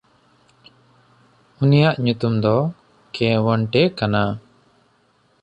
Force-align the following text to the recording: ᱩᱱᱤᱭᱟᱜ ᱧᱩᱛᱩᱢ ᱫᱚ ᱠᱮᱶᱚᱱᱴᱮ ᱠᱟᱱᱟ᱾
ᱩᱱᱤᱭᱟᱜ 1.61 1.95
ᱧᱩᱛᱩᱢ 2.03 2.33
ᱫᱚ 2.43 2.55
ᱠᱮᱶᱚᱱᱴᱮ 3.13 3.81
ᱠᱟᱱᱟ᱾ 3.97 4.23